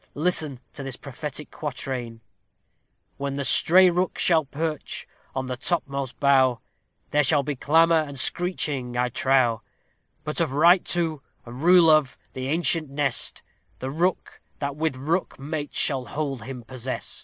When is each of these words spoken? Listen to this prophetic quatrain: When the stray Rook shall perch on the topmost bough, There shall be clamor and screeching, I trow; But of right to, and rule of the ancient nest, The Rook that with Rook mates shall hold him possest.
Listen 0.15 0.59
to 0.73 0.81
this 0.81 0.95
prophetic 0.95 1.51
quatrain: 1.51 2.21
When 3.17 3.35
the 3.35 3.45
stray 3.45 3.87
Rook 3.91 4.17
shall 4.17 4.45
perch 4.45 5.07
on 5.35 5.45
the 5.45 5.55
topmost 5.55 6.19
bough, 6.19 6.59
There 7.11 7.23
shall 7.23 7.43
be 7.43 7.55
clamor 7.55 7.97
and 8.07 8.17
screeching, 8.19 8.97
I 8.97 9.09
trow; 9.09 9.61
But 10.23 10.41
of 10.41 10.53
right 10.53 10.83
to, 10.85 11.21
and 11.45 11.61
rule 11.61 11.91
of 11.91 12.17
the 12.33 12.47
ancient 12.47 12.89
nest, 12.89 13.43
The 13.77 13.91
Rook 13.91 14.41
that 14.57 14.75
with 14.75 14.95
Rook 14.95 15.37
mates 15.37 15.77
shall 15.77 16.05
hold 16.07 16.45
him 16.45 16.63
possest. 16.63 17.19